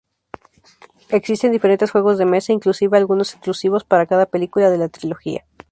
Existen 1.09 1.51
diferentes 1.51 1.91
juegos 1.91 2.17
de 2.17 2.25
mesa, 2.25 2.51
inclusive 2.53 2.97
algunos 2.97 3.35
exclusivos 3.35 3.83
para 3.83 4.07
cada 4.07 4.25
película 4.25 4.71
de 4.71 4.79
la 4.79 4.89
trilogía. 4.89 5.45